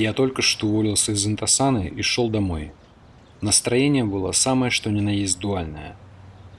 Я 0.00 0.14
только 0.14 0.40
что 0.40 0.66
уволился 0.66 1.12
из 1.12 1.26
Интасаны 1.26 1.92
и 1.94 2.00
шел 2.00 2.30
домой. 2.30 2.72
Настроение 3.42 4.02
было 4.02 4.32
самое 4.32 4.70
что 4.70 4.88
ни 4.90 5.02
на 5.02 5.10
есть 5.10 5.38
дуальное. 5.38 5.94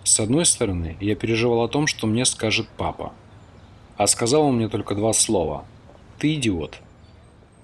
С 0.04 0.20
одной 0.20 0.46
стороны, 0.46 0.96
я 1.02 1.16
переживал 1.16 1.64
о 1.64 1.68
том, 1.68 1.88
что 1.88 2.06
мне 2.06 2.24
скажет 2.26 2.68
папа. 2.78 3.14
А 3.98 4.06
сказал 4.06 4.44
он 4.44 4.58
мне 4.58 4.70
только 4.70 4.94
два 4.94 5.12
слова. 5.12 5.66
«Ты 6.20 6.36
идиот». 6.36 6.82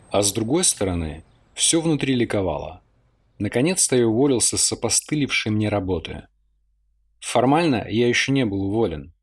А 0.09 0.23
с 0.23 0.33
другой 0.33 0.63
стороны, 0.63 1.23
все 1.53 1.79
внутри 1.79 2.15
ликовало. 2.15 2.81
Наконец-то 3.37 3.95
я 3.95 4.07
уволился 4.07 4.57
с 4.57 4.71
опостылевшей 4.71 5.51
мне 5.51 5.69
работы. 5.69 6.27
Формально 7.19 7.85
я 7.87 8.07
еще 8.07 8.31
не 8.31 8.45
был 8.45 8.63
уволен. 8.63 9.13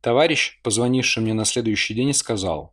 Товарищ, 0.00 0.62
позвонивший 0.62 1.22
мне 1.22 1.34
на 1.34 1.44
следующий 1.44 1.92
день, 1.92 2.14
сказал, 2.14 2.72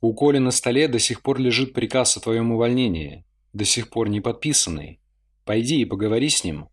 «У 0.00 0.14
Коли 0.14 0.38
на 0.38 0.50
столе 0.50 0.88
до 0.88 0.98
сих 0.98 1.22
пор 1.22 1.40
лежит 1.40 1.74
приказ 1.74 2.16
о 2.16 2.20
твоем 2.20 2.52
увольнении, 2.52 3.24
до 3.52 3.64
сих 3.64 3.90
пор 3.90 4.08
не 4.08 4.20
подписанный. 4.20 5.00
Пойди 5.44 5.80
и 5.80 5.84
поговори 5.84 6.28
с 6.28 6.44
ним». 6.44 6.68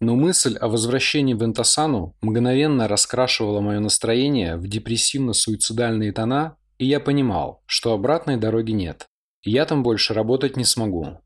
Но 0.00 0.16
мысль 0.16 0.56
о 0.56 0.66
возвращении 0.66 1.34
в 1.34 1.44
Энтасану 1.44 2.16
мгновенно 2.22 2.88
раскрашивала 2.88 3.60
мое 3.60 3.78
настроение 3.78 4.56
в 4.56 4.66
депрессивно-суицидальные 4.66 6.10
тона, 6.10 6.56
и 6.78 6.86
я 6.86 6.98
понимал, 6.98 7.62
что 7.66 7.92
обратной 7.92 8.36
дороги 8.36 8.72
нет. 8.72 9.06
Я 9.44 9.64
там 9.64 9.84
больше 9.84 10.12
работать 10.12 10.56
не 10.56 10.64
смогу. 10.64 11.20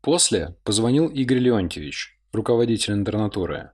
После 0.00 0.56
позвонил 0.64 1.08
Игорь 1.08 1.38
Леонтьевич, 1.38 2.18
руководитель 2.32 2.94
интернатуры. 2.94 3.72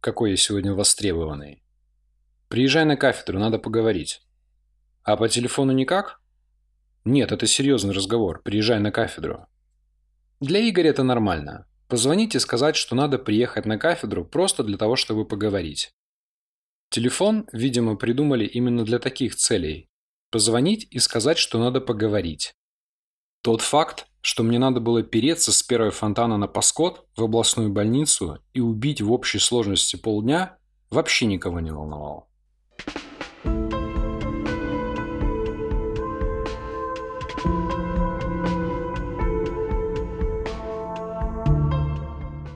Какой 0.00 0.30
я 0.30 0.36
сегодня 0.36 0.72
востребованный. 0.72 1.64
Приезжай 2.48 2.84
на 2.84 2.96
кафедру, 2.96 3.38
надо 3.40 3.58
поговорить. 3.58 4.22
А 5.02 5.16
по 5.16 5.28
телефону 5.28 5.72
никак? 5.72 6.20
Нет, 7.04 7.32
это 7.32 7.46
серьезный 7.46 7.94
разговор. 7.94 8.42
Приезжай 8.42 8.78
на 8.78 8.92
кафедру. 8.92 9.46
Для 10.40 10.68
Игоря 10.68 10.90
это 10.90 11.02
нормально. 11.02 11.66
Позвонить 11.88 12.34
и 12.34 12.38
сказать, 12.38 12.76
что 12.76 12.94
надо 12.94 13.18
приехать 13.18 13.66
на 13.66 13.78
кафедру 13.78 14.24
просто 14.24 14.62
для 14.62 14.76
того, 14.76 14.96
чтобы 14.96 15.26
поговорить. 15.26 15.90
Телефон, 16.90 17.48
видимо, 17.52 17.96
придумали 17.96 18.44
именно 18.44 18.84
для 18.84 18.98
таких 18.98 19.36
целей. 19.36 19.88
Позвонить 20.30 20.86
и 20.90 20.98
сказать, 20.98 21.38
что 21.38 21.58
надо 21.58 21.80
поговорить. 21.80 22.52
Тот 23.42 23.60
факт, 23.60 24.06
что 24.20 24.42
мне 24.42 24.58
надо 24.58 24.80
было 24.80 25.02
переться 25.02 25.52
с 25.52 25.62
первой 25.62 25.90
фонтана 25.90 26.36
на 26.36 26.46
Паскот 26.46 27.06
в 27.16 27.24
областную 27.24 27.70
больницу 27.70 28.38
и 28.52 28.60
убить 28.60 29.00
в 29.00 29.10
общей 29.10 29.38
сложности 29.38 29.96
полдня, 29.96 30.58
вообще 30.90 31.26
никого 31.26 31.60
не 31.60 31.72
волновал. 31.72 32.29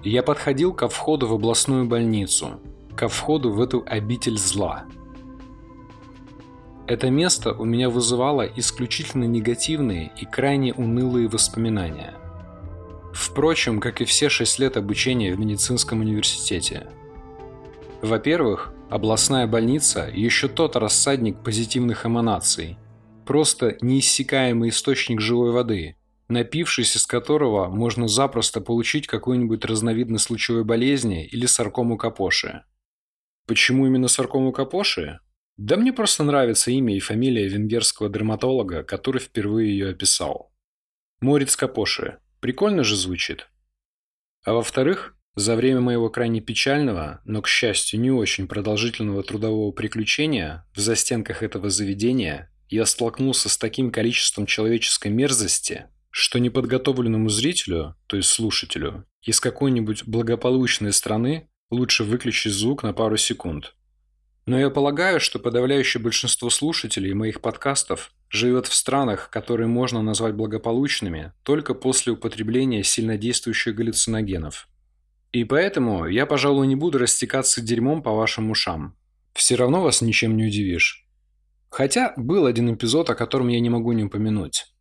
Я 0.04 0.22
подходил 0.22 0.72
ко 0.72 0.88
входу 0.88 1.26
в 1.26 1.32
областную 1.32 1.86
больницу, 1.86 2.60
ко 2.94 3.08
входу 3.08 3.50
в 3.50 3.60
эту 3.60 3.82
обитель 3.86 4.38
зла. 4.38 4.84
Это 6.86 7.10
место 7.10 7.52
у 7.52 7.64
меня 7.64 7.90
вызывало 7.90 8.42
исключительно 8.42 9.24
негативные 9.24 10.12
и 10.20 10.26
крайне 10.26 10.72
унылые 10.74 11.28
воспоминания. 11.28 12.14
Впрочем, 13.12 13.80
как 13.80 14.00
и 14.00 14.04
все 14.04 14.28
шесть 14.28 14.58
лет 14.58 14.76
обучения 14.76 15.34
в 15.34 15.40
медицинском 15.40 16.00
университете. 16.00 16.86
Во-первых, 18.02 18.74
Областная 18.94 19.48
больница– 19.48 20.08
еще 20.14 20.46
тот 20.46 20.76
рассадник 20.76 21.38
позитивных 21.42 22.06
эманаций. 22.06 22.78
Просто 23.26 23.76
неиссякаемый 23.80 24.68
источник 24.68 25.20
живой 25.20 25.50
воды, 25.50 25.96
напившись 26.28 26.96
из 26.96 27.06
которого 27.06 27.68
можно 27.68 28.08
запросто 28.08 28.60
получить 28.60 29.06
какую-нибудь 29.06 29.64
разновидность 29.64 30.30
лучевой 30.30 30.64
болезни 30.64 31.26
или 31.26 31.46
саркому 31.46 31.96
капоши. 31.96 32.64
Почему 33.46 33.86
именно 33.86 34.08
саркому 34.08 34.52
капоши? 34.52 35.20
Да 35.56 35.76
мне 35.76 35.92
просто 35.92 36.24
нравится 36.24 36.70
имя 36.70 36.96
и 36.96 37.00
фамилия 37.00 37.46
венгерского 37.46 38.08
дерматолога, 38.08 38.82
который 38.82 39.20
впервые 39.20 39.70
ее 39.70 39.90
описал. 39.90 40.52
Морец 41.20 41.56
Капоши. 41.56 42.18
Прикольно 42.40 42.82
же 42.82 42.96
звучит. 42.96 43.48
А 44.44 44.52
во-вторых, 44.52 45.16
за 45.36 45.56
время 45.56 45.80
моего 45.80 46.10
крайне 46.10 46.40
печального, 46.40 47.20
но, 47.24 47.40
к 47.40 47.48
счастью, 47.48 48.00
не 48.00 48.10
очень 48.10 48.48
продолжительного 48.48 49.22
трудового 49.22 49.72
приключения 49.72 50.66
в 50.74 50.80
застенках 50.80 51.42
этого 51.42 51.70
заведения 51.70 52.52
я 52.68 52.84
столкнулся 52.84 53.48
с 53.48 53.56
таким 53.56 53.90
количеством 53.90 54.46
человеческой 54.46 55.08
мерзости, 55.08 55.86
что 56.14 56.38
неподготовленному 56.38 57.28
зрителю, 57.28 57.96
то 58.06 58.16
есть 58.16 58.28
слушателю, 58.28 59.04
из 59.22 59.40
какой-нибудь 59.40 60.04
благополучной 60.04 60.92
страны 60.92 61.48
лучше 61.70 62.04
выключить 62.04 62.52
звук 62.52 62.84
на 62.84 62.92
пару 62.92 63.16
секунд. 63.16 63.74
Но 64.46 64.58
я 64.58 64.70
полагаю, 64.70 65.18
что 65.18 65.38
подавляющее 65.38 66.00
большинство 66.00 66.50
слушателей 66.50 67.14
моих 67.14 67.40
подкастов 67.40 68.12
живет 68.30 68.66
в 68.66 68.74
странах, 68.74 69.28
которые 69.30 69.66
можно 69.66 70.02
назвать 70.02 70.34
благополучными 70.34 71.32
только 71.42 71.74
после 71.74 72.12
употребления 72.12 72.84
сильнодействующих 72.84 73.74
галлюциногенов– 73.74 74.68
и 75.34 75.42
поэтому 75.42 76.06
я, 76.06 76.26
пожалуй, 76.26 76.68
не 76.68 76.76
буду 76.76 76.98
растекаться 76.98 77.60
дерьмом 77.60 78.04
по 78.04 78.12
вашим 78.12 78.52
ушам. 78.52 78.96
Все 79.32 79.56
равно 79.56 79.82
вас 79.82 80.00
ничем 80.00 80.36
не 80.36 80.46
удивишь. 80.46 81.08
Хотя 81.70 82.12
был 82.16 82.46
один 82.46 82.72
эпизод, 82.72 83.10
о 83.10 83.16
котором 83.16 83.48
я 83.48 83.58
не 83.58 83.68
могу 83.68 83.90
не 83.90 84.04
упомянуть. 84.04 84.72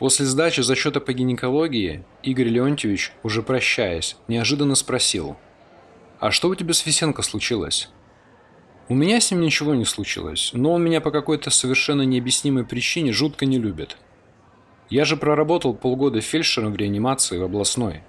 После 0.00 0.24
сдачи 0.24 0.62
зачета 0.62 0.98
по 0.98 1.12
гинекологии 1.12 2.02
Игорь 2.22 2.48
Леонтьевич, 2.48 3.12
уже 3.22 3.42
прощаясь, 3.42 4.16
неожиданно 4.28 4.74
спросил. 4.74 5.36
«А 6.18 6.30
что 6.30 6.48
у 6.48 6.54
тебя 6.54 6.72
с 6.72 6.78
Фисенко 6.78 7.20
случилось?» 7.20 7.90
«У 8.88 8.94
меня 8.94 9.20
с 9.20 9.30
ним 9.30 9.42
ничего 9.42 9.74
не 9.74 9.84
случилось, 9.84 10.52
но 10.54 10.72
он 10.72 10.82
меня 10.82 11.02
по 11.02 11.10
какой-то 11.10 11.50
совершенно 11.50 12.00
необъяснимой 12.00 12.64
причине 12.64 13.12
жутко 13.12 13.44
не 13.44 13.58
любит. 13.58 13.98
Я 14.88 15.04
же 15.04 15.18
проработал 15.18 15.74
полгода 15.74 16.22
фельдшером 16.22 16.72
в 16.72 16.76
реанимации 16.76 17.36
в 17.36 17.42
областной. 17.42 18.00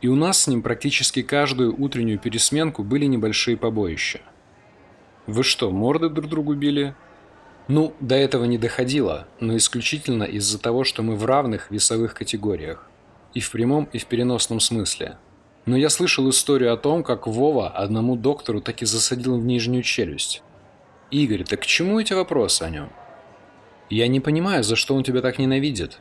И 0.00 0.08
у 0.08 0.16
нас 0.16 0.42
с 0.42 0.46
ним 0.48 0.62
практически 0.62 1.22
каждую 1.22 1.80
утреннюю 1.80 2.18
пересменку 2.18 2.82
были 2.82 3.04
небольшие 3.04 3.56
побоища. 3.56 4.20
Вы 5.28 5.44
что, 5.44 5.70
морды 5.70 6.08
друг 6.08 6.28
другу 6.28 6.56
били? 6.56 6.96
Ну, 7.68 7.94
до 8.00 8.16
этого 8.16 8.44
не 8.44 8.58
доходило, 8.58 9.26
но 9.38 9.56
исключительно 9.56 10.24
из-за 10.24 10.58
того, 10.58 10.84
что 10.84 11.02
мы 11.02 11.16
в 11.16 11.24
равных 11.24 11.70
весовых 11.70 12.14
категориях. 12.14 12.88
И 13.34 13.40
в 13.40 13.50
прямом, 13.50 13.88
и 13.92 13.98
в 13.98 14.06
переносном 14.06 14.60
смысле. 14.60 15.16
Но 15.66 15.76
я 15.76 15.88
слышал 15.88 16.28
историю 16.30 16.72
о 16.72 16.76
том, 16.76 17.04
как 17.04 17.26
Вова 17.26 17.68
одному 17.68 18.16
доктору 18.16 18.60
таки 18.60 18.86
засадил 18.86 19.38
в 19.38 19.44
нижнюю 19.44 19.82
челюсть. 19.82 20.42
Игорь, 21.10 21.44
так 21.44 21.60
к 21.60 21.66
чему 21.66 22.00
эти 22.00 22.12
вопросы 22.12 22.62
о 22.62 22.70
нем? 22.70 22.90
Я 23.88 24.08
не 24.08 24.20
понимаю, 24.20 24.64
за 24.64 24.76
что 24.76 24.94
он 24.94 25.02
тебя 25.02 25.20
так 25.20 25.38
ненавидит. 25.38 26.00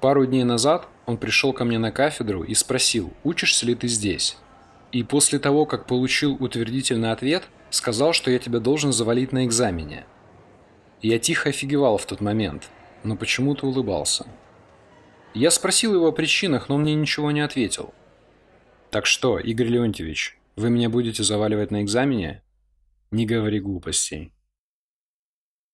Пару 0.00 0.26
дней 0.26 0.44
назад 0.44 0.88
он 1.06 1.16
пришел 1.16 1.52
ко 1.52 1.64
мне 1.64 1.78
на 1.78 1.90
кафедру 1.90 2.42
и 2.42 2.54
спросил, 2.54 3.12
учишься 3.24 3.64
ли 3.66 3.74
ты 3.74 3.88
здесь. 3.88 4.36
И 4.92 5.02
после 5.02 5.38
того, 5.38 5.66
как 5.66 5.86
получил 5.86 6.36
утвердительный 6.38 7.12
ответ, 7.12 7.44
сказал, 7.70 8.12
что 8.12 8.30
я 8.30 8.38
тебя 8.38 8.60
должен 8.60 8.92
завалить 8.92 9.32
на 9.32 9.44
экзамене. 9.46 10.04
Я 11.08 11.20
тихо 11.20 11.50
офигевал 11.50 11.98
в 11.98 12.04
тот 12.04 12.20
момент, 12.20 12.68
но 13.04 13.16
почему-то 13.16 13.68
улыбался. 13.68 14.26
Я 15.34 15.52
спросил 15.52 15.94
его 15.94 16.08
о 16.08 16.12
причинах, 16.12 16.68
но 16.68 16.74
он 16.74 16.82
мне 16.82 16.96
ничего 16.96 17.30
не 17.30 17.42
ответил. 17.42 17.94
«Так 18.90 19.06
что, 19.06 19.38
Игорь 19.38 19.68
Леонтьевич, 19.68 20.36
вы 20.56 20.68
меня 20.68 20.90
будете 20.90 21.22
заваливать 21.22 21.70
на 21.70 21.84
экзамене?» 21.84 22.42
«Не 23.12 23.24
говори 23.24 23.60
глупостей». 23.60 24.34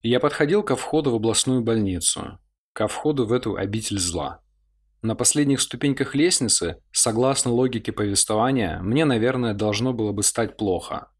Я 0.02 0.20
подходил 0.20 0.62
ко 0.62 0.76
входу 0.76 1.12
в 1.12 1.14
областную 1.14 1.62
больницу, 1.62 2.38
ко 2.75 2.87
входу 2.87 3.25
в 3.25 3.32
эту 3.32 3.56
обитель 3.56 3.99
зла. 3.99 4.43
На 5.00 5.17
последних 5.17 5.62
ступеньках 5.62 6.14
лестницы, 6.14 6.82
согласно 6.90 7.52
логике 7.52 7.90
повествования, 7.90 8.81
мне, 8.82 9.06
наверное, 9.06 9.55
должно 9.55 9.94
было 9.94 10.12
бы 10.12 10.23
стать 10.23 10.58
плохо. 10.58 11.12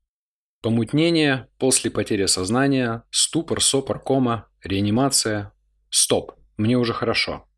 Помутнение, 0.62 1.48
после 1.58 1.90
потери 1.90 2.26
сознания, 2.26 3.02
ступор, 3.10 3.60
сопор, 3.60 3.98
кома, 3.98 4.46
реанимация. 4.62 5.52
Стоп, 5.90 6.34
мне 6.56 6.78
уже 6.78 6.92
хорошо. 6.92 7.48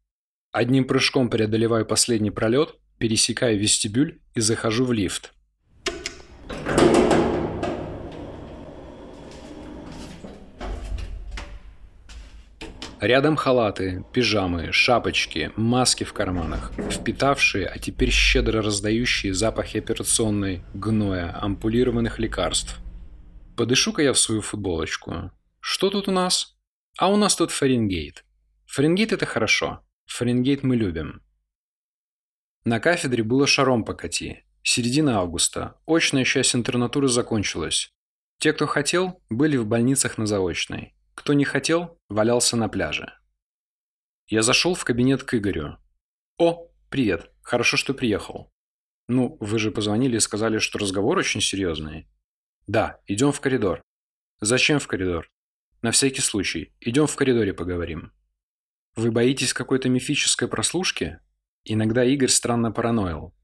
Одним 0.52 0.86
прыжком 0.86 1.28
преодолеваю 1.28 1.84
последний 1.84 2.30
пролет, 2.30 2.76
пересекаю 2.96 3.58
вестибюль 3.58 4.20
и 4.32 4.40
захожу 4.40 4.86
в 4.86 4.92
лифт. 4.94 5.34
Рядом 13.02 13.36
халаты, 13.36 14.02
пижамы, 14.14 14.72
шапочки, 14.72 15.52
маски 15.56 16.04
в 16.04 16.14
карманах, 16.14 16.72
впитавшие, 16.90 17.66
а 17.66 17.78
теперь 17.78 18.10
щедро 18.10 18.62
раздающие 18.62 19.34
запахи 19.34 19.76
операционной, 19.76 20.62
гноя, 20.72 21.38
ампулированных 21.38 22.18
лекарств. 22.18 22.80
Подышу-ка 23.56 24.02
я 24.02 24.12
в 24.12 24.18
свою 24.18 24.40
футболочку. 24.40 25.30
Что 25.60 25.90
тут 25.90 26.08
у 26.08 26.10
нас? 26.10 26.56
А 26.98 27.08
у 27.08 27.16
нас 27.16 27.36
тут 27.36 27.52
Фаренгейт. 27.52 28.24
Фаренгейт 28.66 29.12
это 29.12 29.26
хорошо. 29.26 29.84
Фаренгейт 30.06 30.64
мы 30.64 30.76
любим. 30.76 31.22
На 32.64 32.80
кафедре 32.80 33.22
было 33.22 33.46
шаром 33.46 33.84
покати. 33.84 34.44
Середина 34.62 35.20
августа. 35.20 35.78
Очная 35.86 36.24
часть 36.24 36.54
интернатуры 36.56 37.08
закончилась. 37.08 37.92
Те, 38.38 38.52
кто 38.52 38.66
хотел, 38.66 39.22
были 39.30 39.56
в 39.56 39.66
больницах 39.66 40.18
на 40.18 40.26
заочной. 40.26 40.94
Кто 41.14 41.32
не 41.32 41.44
хотел, 41.44 42.00
валялся 42.08 42.56
на 42.56 42.68
пляже. 42.68 43.12
Я 44.26 44.42
зашел 44.42 44.74
в 44.74 44.84
кабинет 44.84 45.22
к 45.22 45.34
Игорю. 45.34 45.76
«О, 46.38 46.70
привет. 46.88 47.30
Хорошо, 47.42 47.76
что 47.76 47.94
приехал. 47.94 48.50
Ну, 49.06 49.36
вы 49.38 49.58
же 49.58 49.70
позвонили 49.70 50.16
и 50.16 50.20
сказали, 50.20 50.58
что 50.58 50.78
разговор 50.78 51.18
очень 51.18 51.40
серьезный». 51.40 52.08
«Да, 52.66 53.00
идем 53.06 53.32
в 53.32 53.40
коридор». 53.40 53.82
«Зачем 54.40 54.78
в 54.78 54.86
коридор?» 54.86 55.30
«На 55.82 55.90
всякий 55.90 56.20
случай. 56.20 56.72
Идем 56.80 57.06
в 57.06 57.16
коридоре 57.16 57.52
поговорим». 57.52 58.12
«Вы 58.96 59.10
боитесь 59.10 59.52
какой-то 59.52 59.88
мифической 59.88 60.48
прослушки?» 60.48 61.20
Иногда 61.66 62.04
Игорь 62.04 62.28
странно 62.28 62.70
параноил. 62.70 63.34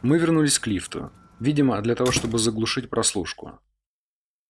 Мы 0.00 0.18
вернулись 0.18 0.58
к 0.58 0.66
лифту. 0.66 1.12
Видимо, 1.38 1.80
для 1.82 1.94
того, 1.94 2.12
чтобы 2.12 2.38
заглушить 2.38 2.88
прослушку. 2.88 3.60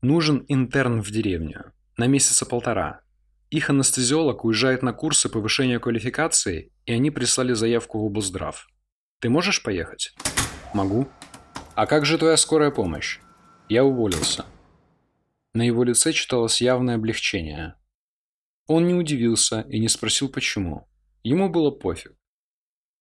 Нужен 0.03 0.45
интерн 0.49 1.03
в 1.03 1.11
деревню. 1.11 1.73
На 1.97 2.07
месяца 2.07 2.47
полтора. 2.47 3.01
Их 3.51 3.71
анестезиолог 3.71 4.45
уезжает 4.45 4.83
на 4.83 4.93
курсы 4.93 5.29
повышения 5.29 5.79
квалификации, 5.81 6.73
и 6.87 6.93
они 6.93 7.11
прислали 7.11 7.55
заявку 7.55 8.03
в 8.03 8.07
облздрав. 8.07 8.69
Ты 9.19 9.29
можешь 9.29 9.63
поехать? 9.63 10.15
Могу. 10.75 11.09
А 11.75 11.87
как 11.87 12.05
же 12.05 12.19
твоя 12.19 12.37
скорая 12.37 12.71
помощь? 12.71 13.19
Я 13.69 13.85
уволился. 13.85 14.45
На 15.55 15.63
его 15.63 15.85
лице 15.85 16.13
читалось 16.13 16.61
явное 16.61 16.97
облегчение. 16.97 17.77
Он 18.67 18.87
не 18.87 18.95
удивился 18.95 19.63
и 19.63 19.79
не 19.81 19.89
спросил 19.89 20.29
почему. 20.29 20.87
Ему 21.23 21.49
было 21.49 21.71
пофиг. 21.71 22.15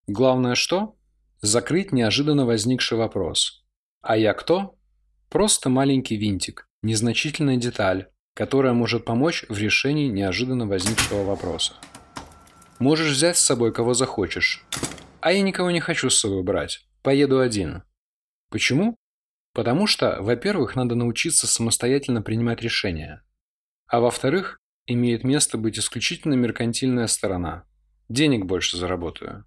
Главное 0.07 0.55
что? 0.55 0.95
Закрыть 1.41 1.91
неожиданно 1.91 2.45
возникший 2.45 2.97
вопрос. 2.97 3.65
А 4.01 4.15
я 4.15 4.33
кто? 4.33 4.75
Просто 5.29 5.69
маленький 5.69 6.15
винтик, 6.15 6.67
незначительная 6.81 7.57
деталь, 7.57 8.07
которая 8.33 8.73
может 8.73 9.05
помочь 9.05 9.45
в 9.49 9.57
решении 9.57 10.07
неожиданно 10.07 10.65
возникшего 10.65 11.23
вопроса. 11.23 11.73
Можешь 12.79 13.15
взять 13.15 13.37
с 13.37 13.43
собой 13.43 13.73
кого 13.73 13.93
захочешь. 13.93 14.65
А 15.19 15.31
я 15.33 15.41
никого 15.41 15.71
не 15.71 15.79
хочу 15.79 16.09
с 16.09 16.19
собой 16.19 16.43
брать. 16.43 16.85
Поеду 17.03 17.39
один. 17.39 17.83
Почему? 18.51 18.97
Потому 19.53 19.87
что, 19.87 20.21
во-первых, 20.21 20.75
надо 20.75 20.93
научиться 20.95 21.47
самостоятельно 21.47 22.21
принимать 22.21 22.61
решения. 22.61 23.23
А 23.87 23.99
во-вторых, 24.01 24.59
имеет 24.85 25.23
место 25.23 25.57
быть 25.57 25.79
исключительно 25.79 26.33
меркантильная 26.35 27.07
сторона. 27.07 27.65
Денег 28.09 28.45
больше 28.45 28.77
заработаю. 28.77 29.45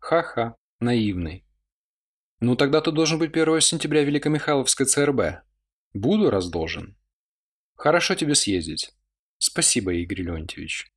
Ха-ха, 0.00 0.56
наивный. 0.80 1.46
Ну 2.40 2.56
тогда 2.56 2.80
ты 2.80 2.90
должен 2.90 3.20
быть 3.20 3.32
1 3.36 3.60
сентября 3.60 4.02
Великомихайловской 4.02 4.86
ЦРБ. 4.86 5.44
Буду, 5.94 6.28
раз. 6.28 6.50
Хорошо 7.76 8.16
тебе 8.16 8.34
съездить. 8.34 8.92
Спасибо, 9.38 9.92
Игорь 9.94 10.22
Леонтьевич. 10.22 10.92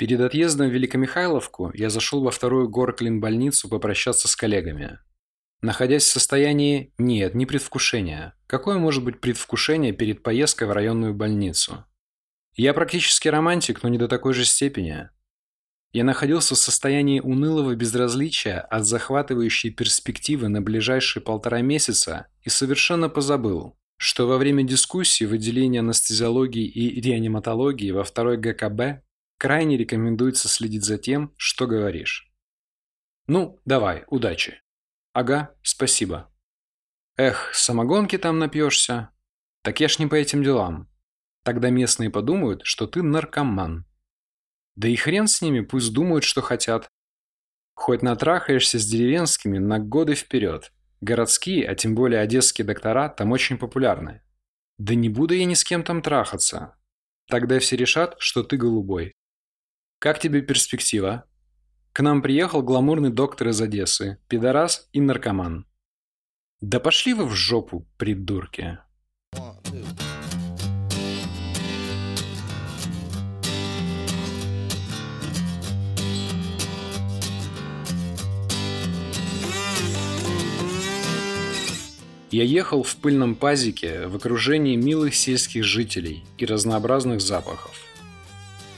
Перед 0.00 0.18
отъездом 0.22 0.70
в 0.70 0.72
Великомихайловку 0.72 1.72
я 1.74 1.90
зашел 1.90 2.22
во 2.22 2.30
вторую 2.30 2.70
горклин-больницу 2.70 3.68
попрощаться 3.68 4.28
с 4.28 4.34
коллегами. 4.34 4.98
Находясь 5.60 6.04
в 6.04 6.10
состоянии 6.10 6.94
«нет, 6.96 7.34
не 7.34 7.44
предвкушения». 7.44 8.34
Какое 8.46 8.78
может 8.78 9.04
быть 9.04 9.20
предвкушение 9.20 9.92
перед 9.92 10.22
поездкой 10.22 10.68
в 10.68 10.72
районную 10.72 11.12
больницу? 11.12 11.84
Я 12.54 12.72
практически 12.72 13.28
романтик, 13.28 13.82
но 13.82 13.90
не 13.90 13.98
до 13.98 14.08
такой 14.08 14.32
же 14.32 14.46
степени. 14.46 15.10
Я 15.92 16.04
находился 16.04 16.54
в 16.54 16.58
состоянии 16.58 17.20
унылого 17.20 17.74
безразличия 17.74 18.58
от 18.58 18.86
захватывающей 18.86 19.68
перспективы 19.68 20.48
на 20.48 20.62
ближайшие 20.62 21.22
полтора 21.22 21.60
месяца 21.60 22.28
и 22.40 22.48
совершенно 22.48 23.10
позабыл, 23.10 23.76
что 23.98 24.26
во 24.26 24.38
время 24.38 24.62
дискуссии 24.62 25.26
в 25.26 25.34
отделении 25.34 25.78
анестезиологии 25.78 26.66
и 26.66 27.02
реаниматологии 27.02 27.90
во 27.90 28.02
второй 28.02 28.38
ГКБ 28.38 29.02
крайне 29.40 29.78
рекомендуется 29.78 30.48
следить 30.48 30.84
за 30.84 30.98
тем, 30.98 31.32
что 31.38 31.66
говоришь. 31.66 32.30
Ну, 33.26 33.58
давай, 33.64 34.04
удачи. 34.08 34.60
Ага, 35.14 35.56
спасибо. 35.62 36.30
Эх, 37.16 37.50
самогонки 37.54 38.18
там 38.18 38.38
напьешься. 38.38 39.10
Так 39.62 39.80
я 39.80 39.88
ж 39.88 39.98
не 39.98 40.06
по 40.06 40.14
этим 40.14 40.42
делам. 40.42 40.90
Тогда 41.42 41.70
местные 41.70 42.10
подумают, 42.10 42.60
что 42.64 42.86
ты 42.86 43.02
наркоман. 43.02 43.86
Да 44.76 44.88
и 44.88 44.96
хрен 44.96 45.26
с 45.26 45.40
ними, 45.40 45.60
пусть 45.60 45.94
думают, 45.94 46.24
что 46.24 46.42
хотят. 46.42 46.86
Хоть 47.72 48.02
натрахаешься 48.02 48.78
с 48.78 48.84
деревенскими 48.84 49.56
на 49.56 49.78
годы 49.78 50.16
вперед. 50.16 50.70
Городские, 51.00 51.66
а 51.66 51.74
тем 51.74 51.94
более 51.94 52.20
одесские 52.20 52.66
доктора 52.66 53.08
там 53.08 53.32
очень 53.32 53.56
популярны. 53.56 54.22
Да 54.76 54.94
не 54.94 55.08
буду 55.08 55.32
я 55.32 55.46
ни 55.46 55.54
с 55.54 55.64
кем 55.64 55.82
там 55.82 56.02
трахаться. 56.02 56.76
Тогда 57.26 57.58
все 57.58 57.76
решат, 57.76 58.16
что 58.18 58.42
ты 58.42 58.58
голубой. 58.58 59.14
Как 60.00 60.18
тебе 60.18 60.40
перспектива? 60.40 61.24
К 61.92 62.00
нам 62.00 62.22
приехал 62.22 62.62
гламурный 62.62 63.10
доктор 63.10 63.48
из 63.48 63.60
Одессы, 63.60 64.16
пидорас 64.28 64.88
и 64.94 65.00
наркоман. 65.02 65.66
Да 66.62 66.80
пошли 66.80 67.12
вы 67.12 67.26
в 67.26 67.34
жопу, 67.34 67.86
придурки. 67.98 68.78
Я 82.30 82.44
ехал 82.44 82.84
в 82.84 82.96
пыльном 82.96 83.34
пазике 83.34 84.06
в 84.06 84.16
окружении 84.16 84.76
милых 84.76 85.14
сельских 85.14 85.64
жителей 85.64 86.24
и 86.38 86.46
разнообразных 86.46 87.20
запахов. 87.20 87.78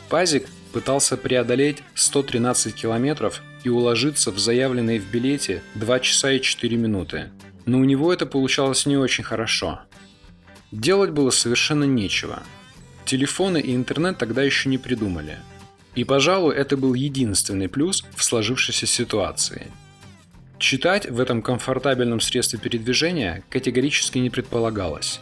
Пазик 0.08 0.48
пытался 0.72 1.16
преодолеть 1.16 1.82
113 1.94 2.74
километров 2.74 3.42
и 3.64 3.68
уложиться 3.68 4.30
в 4.30 4.38
заявленные 4.38 5.00
в 5.00 5.10
билете 5.10 5.62
2 5.74 6.00
часа 6.00 6.32
и 6.32 6.40
4 6.40 6.76
минуты. 6.76 7.30
Но 7.66 7.78
у 7.78 7.84
него 7.84 8.12
это 8.12 8.26
получалось 8.26 8.86
не 8.86 8.96
очень 8.96 9.24
хорошо. 9.24 9.80
Делать 10.72 11.10
было 11.10 11.30
совершенно 11.30 11.84
нечего. 11.84 12.42
Телефоны 13.04 13.60
и 13.60 13.74
интернет 13.74 14.18
тогда 14.18 14.42
еще 14.42 14.68
не 14.68 14.78
придумали. 14.78 15.38
И, 15.94 16.04
пожалуй, 16.04 16.54
это 16.54 16.76
был 16.76 16.94
единственный 16.94 17.68
плюс 17.68 18.04
в 18.16 18.24
сложившейся 18.24 18.86
ситуации– 18.86 19.66
Читать 20.62 21.10
в 21.10 21.18
этом 21.18 21.42
комфортабельном 21.42 22.20
средстве 22.20 22.56
передвижения 22.56 23.42
категорически 23.50 24.18
не 24.18 24.30
предполагалось. 24.30 25.18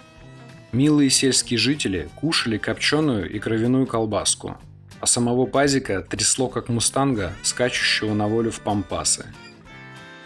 Милые 0.70 1.08
сельские 1.08 1.56
жители 1.56 2.10
кушали 2.14 2.58
копченую 2.58 3.32
и 3.34 3.38
кровяную 3.38 3.86
колбаску, 3.86 4.58
а 5.00 5.06
самого 5.06 5.46
пазика 5.46 6.02
трясло 6.02 6.48
как 6.48 6.68
мустанга, 6.68 7.32
скачущего 7.42 8.14
на 8.14 8.28
волю 8.28 8.50
в 8.50 8.60
пампасы. 8.60 9.26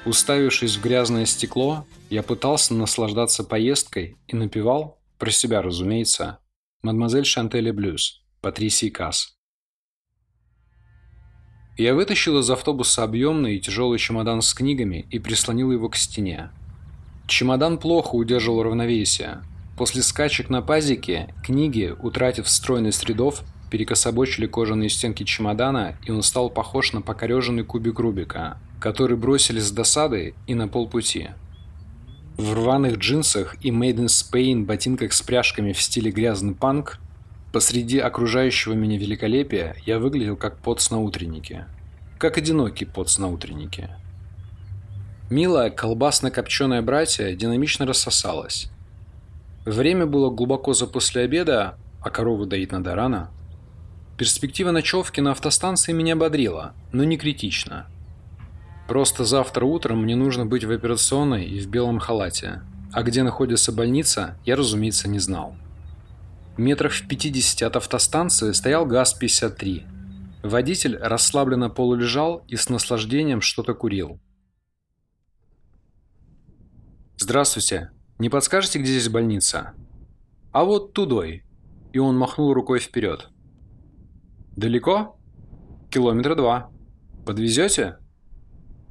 Уставившись 0.05 0.77
в 0.77 0.83
грязное 0.83 1.27
стекло, 1.27 1.87
я 2.11 2.23
пытался 2.23 2.75
наслаждаться 2.75 3.45
поездкой 3.45 4.19
и 4.27 4.37
напевал, 4.37 5.01
про 5.19 5.31
себя 5.31 5.63
разумеется, 5.63 6.39
«Мадемуазель 6.83 7.25
Шантеле 7.25 7.73
Блюз» 7.73 8.23
Патрисии 8.41 8.91
Касс. 8.91 9.35
Я 11.79 11.95
вытащил 11.95 12.39
из 12.39 12.51
автобуса 12.51 13.03
объемный 13.03 13.57
и 13.57 13.61
тяжелый 13.61 13.99
чемодан 13.99 14.43
с 14.43 14.53
книгами 14.53 15.07
и 15.11 15.19
прислонил 15.19 15.73
его 15.73 15.89
к 15.89 15.97
стене. 15.97 16.51
Чемодан 17.27 17.79
плохо 17.79 18.15
удерживал 18.15 18.63
равновесие. 18.63 19.43
После 19.77 20.03
скачек 20.03 20.51
на 20.51 20.63
пазике 20.63 21.35
книги, 21.43 21.93
утратив 22.01 22.49
стройность 22.49 23.05
рядов, 23.07 23.43
перекособочили 23.75 24.47
кожаные 24.47 24.89
стенки 24.89 25.25
чемодана, 25.25 25.97
и 26.07 26.13
он 26.13 26.23
стал 26.23 26.49
похож 26.49 26.93
на 26.93 27.03
покореженный 27.03 27.65
кубик 27.65 27.99
Рубика, 27.99 28.57
который 28.79 29.17
бросили 29.17 29.59
с 29.59 29.73
досады 29.73 30.37
и 30.47 30.55
на 30.55 30.69
полпути. 30.69 31.31
В 32.37 32.55
рваных 32.55 32.99
джинсах 32.99 33.57
и 33.65 33.73
Made 33.73 33.97
in 33.97 34.07
Spain 34.07 34.65
ботинках 34.65 35.13
с 35.13 35.23
пряжками 35.23 35.73
в 35.73 35.83
стиле 35.83 36.13
грязный 36.13 36.55
панк 36.55 37.01
Посреди 37.53 37.99
окружающего 37.99 38.75
меня 38.75 38.97
великолепия 38.97 39.75
я 39.85 39.99
выглядел 39.99 40.37
как 40.37 40.59
поц 40.59 40.91
на 40.91 41.01
утреннике. 41.01 41.67
Как 42.19 42.39
одинокий 42.39 42.85
поц 42.85 43.19
на 43.19 43.27
утреннике. 43.27 43.91
Милая 45.31 45.71
колбасно-копченая 45.71 46.81
братья 46.81 47.35
динамично 47.35 47.87
рассосалась. 47.87 48.69
Время 49.65 50.07
было 50.07 50.31
глубоко 50.31 50.75
за 50.75 50.87
после 50.87 51.23
обеда, 51.23 51.77
а 52.01 52.11
корову 52.11 52.47
доить 52.47 52.71
надо 52.71 52.95
рано. 52.95 53.31
Перспектива 54.17 54.71
ночевки 54.71 55.21
на 55.21 55.33
автостанции 55.33 55.93
меня 55.93 56.15
бодрила, 56.15 56.73
но 56.93 57.03
не 57.03 57.17
критично. 57.17 57.89
Просто 58.87 59.25
завтра 59.25 59.65
утром 59.65 60.03
мне 60.03 60.15
нужно 60.15 60.47
быть 60.47 60.63
в 60.63 60.71
операционной 60.71 61.47
и 61.47 61.59
в 61.59 61.69
белом 61.69 61.99
халате. 61.99 62.63
А 62.93 63.03
где 63.03 63.25
находится 63.25 63.73
больница, 63.73 64.39
я, 64.45 64.55
разумеется, 64.55 65.09
не 65.09 65.19
знал. 65.19 65.57
Метрах 66.57 66.93
в 66.93 67.09
50 67.09 67.63
от 67.63 67.75
автостанции 67.75 68.53
стоял 68.53 68.87
ГАЗ-53. 68.87 69.83
Водитель 70.45 70.97
расслабленно 70.99 71.69
полулежал 71.69 72.45
и 72.47 72.55
с 72.55 72.69
наслаждением 72.69 73.41
что-то 73.41 73.75
курил. 73.75 74.21
«Здравствуйте. 77.17 77.91
Не 78.21 78.29
подскажете, 78.29 78.79
где 78.79 78.93
здесь 78.93 79.09
больница?» 79.09 79.73
«А 80.53 80.63
вот 80.63 80.93
тудой». 80.93 81.43
И 81.93 81.99
он 81.99 82.17
махнул 82.17 82.53
рукой 82.53 82.79
вперед. 82.79 83.31
«Далеко?» 84.57 85.19
«Километра 85.91 86.35
два. 86.35 86.71
Подвезете?» 87.27 87.99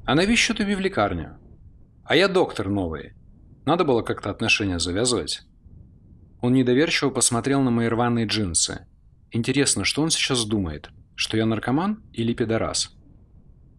«А 0.04 0.14
навещу 0.14 0.54
тебе 0.54 0.76
в 0.76 0.80
лекарню. 0.80 1.38
А 2.04 2.16
я 2.16 2.28
доктор 2.28 2.68
новый. 2.68 3.14
Надо 3.64 3.84
было 3.84 4.02
как-то 4.02 4.30
отношения 4.30 4.78
завязывать». 4.78 5.42
Он 6.42 6.52
недоверчиво 6.52 7.08
посмотрел 7.08 7.62
на 7.62 7.70
мои 7.70 7.88
рваные 7.88 8.26
джинсы. 8.26 8.86
Интересно, 9.30 9.84
что 9.84 10.02
он 10.02 10.10
сейчас 10.10 10.44
думает? 10.44 10.90
Что 11.14 11.36
я 11.36 11.46
наркоман 11.46 12.02
или 12.12 12.34
пидорас? 12.34 12.94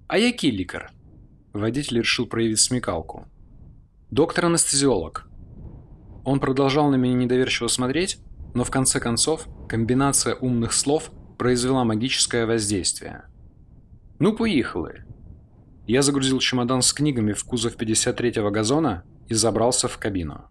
А 0.07 0.17
я 0.17 0.31
килликер. 0.31 0.91
Водитель 1.53 1.99
решил 1.99 2.25
проявить 2.25 2.59
смекалку. 2.59 3.27
Доктор-анестезиолог. 4.09 5.27
Он 6.23 6.39
продолжал 6.39 6.89
на 6.89 6.95
меня 6.95 7.13
недоверчиво 7.13 7.67
смотреть, 7.67 8.17
но 8.53 8.63
в 8.63 8.71
конце 8.71 8.99
концов 8.99 9.47
комбинация 9.69 10.35
умных 10.35 10.73
слов 10.73 11.11
произвела 11.37 11.83
магическое 11.83 12.45
воздействие. 12.45 13.25
Ну, 14.19 14.35
поехали. 14.35 15.05
Я 15.87 16.01
загрузил 16.01 16.39
чемодан 16.39 16.81
с 16.81 16.93
книгами 16.93 17.33
в 17.33 17.43
кузов 17.43 17.75
53-го 17.75 18.49
газона 18.49 19.03
и 19.27 19.33
забрался 19.33 19.87
в 19.87 19.97
кабину. 19.97 20.49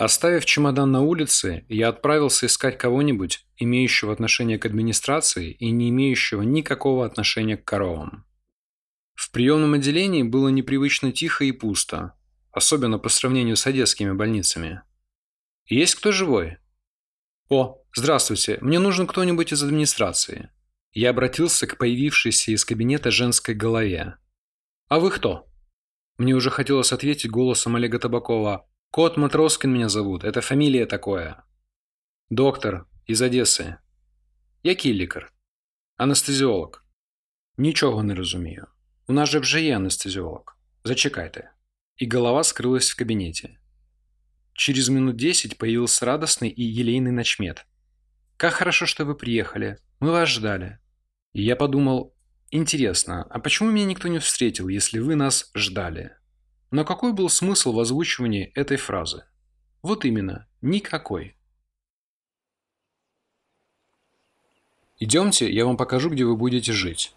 Оставив 0.00 0.46
чемодан 0.46 0.92
на 0.92 1.02
улице, 1.02 1.66
я 1.68 1.90
отправился 1.90 2.46
искать 2.46 2.78
кого-нибудь, 2.78 3.44
имеющего 3.58 4.14
отношение 4.14 4.58
к 4.58 4.64
администрации 4.64 5.50
и 5.50 5.70
не 5.70 5.90
имеющего 5.90 6.40
никакого 6.40 7.04
отношения 7.04 7.58
к 7.58 7.66
коровам. 7.66 8.24
В 9.12 9.30
приемном 9.30 9.74
отделении 9.74 10.22
было 10.22 10.48
непривычно 10.48 11.12
тихо 11.12 11.44
и 11.44 11.52
пусто, 11.52 12.14
особенно 12.50 12.98
по 12.98 13.10
сравнению 13.10 13.56
с 13.56 13.66
одесскими 13.66 14.12
больницами. 14.12 14.80
«Есть 15.66 15.96
кто 15.96 16.12
живой?» 16.12 16.56
«О, 17.50 17.84
здравствуйте, 17.94 18.56
мне 18.62 18.78
нужен 18.78 19.06
кто-нибудь 19.06 19.52
из 19.52 19.62
администрации». 19.62 20.48
Я 20.92 21.10
обратился 21.10 21.66
к 21.66 21.76
появившейся 21.76 22.52
из 22.52 22.64
кабинета 22.64 23.10
женской 23.10 23.54
голове. 23.54 24.16
«А 24.88 24.98
вы 24.98 25.10
кто?» 25.10 25.46
Мне 26.16 26.32
уже 26.32 26.48
хотелось 26.48 26.90
ответить 26.90 27.30
голосом 27.30 27.76
Олега 27.76 27.98
Табакова 27.98 28.66
Кот 28.91 29.17
Матроскин 29.17 29.73
меня 29.73 29.89
зовут, 29.89 30.23
это 30.23 30.41
фамилия 30.41 30.85
такое. 30.85 31.43
Доктор 32.29 32.87
из 33.07 33.21
Одессы. 33.21 33.75
Який 34.63 34.93
лікар? 34.93 35.33
Анестезіолог. 35.97 36.83
Нічого 37.57 38.03
не 38.03 38.15
розумію. 38.15 38.67
У 39.07 39.13
нас 39.13 39.29
же 39.29 39.39
вже 39.39 39.61
є 39.61 39.75
анестезиолог. 39.75 40.57
Зачекайте. 40.83 41.51
И 42.01 42.09
голова 42.09 42.43
скрылась 42.43 42.91
в 42.91 42.97
кабинете. 42.97 43.57
Через 44.53 44.89
минут 44.89 45.17
десять 45.17 45.57
появился 45.57 46.05
радостный 46.05 46.49
и 46.49 46.63
елейный 46.63 47.11
ночмед. 47.11 47.65
«Как 48.37 48.53
хорошо, 48.53 48.85
что 48.85 49.05
вы 49.05 49.15
приехали. 49.15 49.77
Мы 49.99 50.11
вас 50.11 50.29
ждали». 50.29 50.79
И 51.33 51.43
я 51.43 51.55
подумал, 51.55 52.15
интересно, 52.51 53.23
а 53.29 53.39
почему 53.39 53.71
меня 53.71 53.85
никто 53.85 54.07
не 54.07 54.19
встретил, 54.19 54.69
если 54.69 54.99
вы 54.99 55.15
нас 55.15 55.51
ждали? 55.53 56.11
Но 56.70 56.84
какой 56.84 57.12
был 57.12 57.28
смысл 57.28 57.72
в 57.72 57.80
озвучивании 57.80 58.52
этой 58.54 58.76
фразы? 58.76 59.24
Вот 59.82 60.04
именно, 60.04 60.46
никакой. 60.60 61.34
Идемте, 65.00 65.50
я 65.50 65.66
вам 65.66 65.76
покажу, 65.76 66.10
где 66.10 66.24
вы 66.24 66.36
будете 66.36 66.72
жить. 66.72 67.12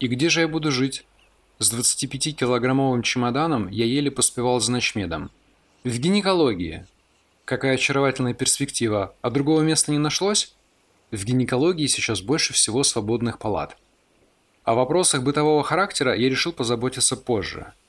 И 0.00 0.08
где 0.08 0.28
же 0.28 0.40
я 0.40 0.48
буду 0.48 0.70
жить? 0.70 1.06
С 1.58 1.72
25-килограммовым 1.72 3.02
чемоданом 3.02 3.68
я 3.68 3.86
еле 3.86 4.10
поспевал 4.10 4.60
за 4.60 4.72
ночмедом. 4.72 5.30
В 5.84 5.96
гинекологии. 5.98 6.86
Какая 7.46 7.74
очаровательная 7.74 8.34
перспектива. 8.34 9.14
А 9.22 9.30
другого 9.30 9.62
места 9.62 9.92
не 9.92 9.98
нашлось? 9.98 10.54
В 11.10 11.24
гинекологии 11.24 11.86
сейчас 11.86 12.20
больше 12.20 12.52
всего 12.52 12.82
свободных 12.82 13.38
палат. 13.38 13.78
О 14.64 14.74
вопросах 14.74 15.22
бытового 15.22 15.62
характера 15.62 16.14
я 16.14 16.28
решил 16.28 16.52
позаботиться 16.52 17.16
позже– 17.16 17.72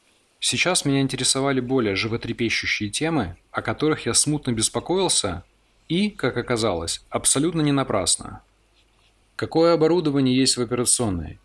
Сейчас 0.47 0.85
меня 0.85 1.01
интересовали 1.01 1.59
более 1.59 1.95
животрепещущие 1.95 2.91
темы, 2.91 3.35
о 3.49 3.63
которых 3.63 4.05
я 4.05 4.13
смутно 4.13 4.51
беспокоился 4.51 5.43
и, 5.87 6.11
как 6.11 6.37
оказалось, 6.37 7.03
абсолютно 7.09 7.61
не 7.61 7.71
напрасно. 7.71 8.43
Какое 9.35 9.73
оборудование 9.73 10.37
есть 10.37 10.57
в 10.57 10.61
операционной? 10.61 11.39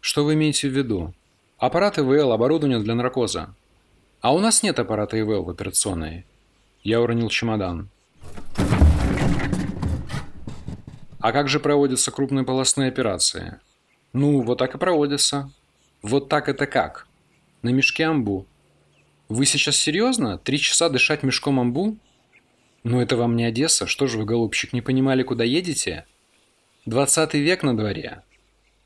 Что 0.00 0.26
вы 0.26 0.34
имеете 0.34 0.68
в 0.68 0.72
виду? 0.76 1.14
Аппарат 1.56 1.98
ИВЛ, 1.98 2.30
оборудование 2.30 2.78
для 2.78 2.94
наркоза. 2.94 3.54
А 4.20 4.34
у 4.34 4.38
нас 4.38 4.62
нет 4.62 4.78
аппарата 4.78 5.18
ИВЛ 5.18 5.44
в 5.44 5.48
операционной. 5.48 6.26
Я 6.82 7.00
уронил 7.00 7.30
чемодан. 7.30 7.88
А 11.20 11.32
как 11.32 11.48
же 11.48 11.58
проводятся 11.58 12.10
крупные 12.10 12.44
полостные 12.44 12.88
операции? 12.88 13.60
Ну, 14.12 14.42
вот 14.42 14.58
так 14.58 14.74
и 14.74 14.78
проводятся. 14.78 15.50
Вот 16.02 16.28
так 16.28 16.50
это 16.50 16.66
как? 16.66 17.06
На 17.62 17.68
мешке 17.68 18.06
амбу. 18.06 18.46
Вы 19.28 19.46
сейчас 19.46 19.76
серьезно? 19.76 20.36
Три 20.36 20.58
часа 20.58 20.88
дышать 20.88 21.22
мешком 21.22 21.60
амбу? 21.60 21.96
Ну 22.82 23.00
это 23.00 23.16
вам 23.16 23.36
не 23.36 23.44
Одесса, 23.44 23.86
что 23.86 24.08
же 24.08 24.18
вы, 24.18 24.24
голубчик, 24.24 24.72
не 24.72 24.82
понимали, 24.82 25.22
куда 25.22 25.44
едете? 25.44 26.04
Двадцатый 26.86 27.40
век 27.40 27.62
на 27.62 27.76
дворе. 27.76 28.24